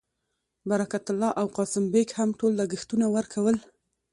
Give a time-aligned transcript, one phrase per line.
[0.69, 3.55] برکت الله او قاسم بېګ هم ټول لګښتونه ورکول.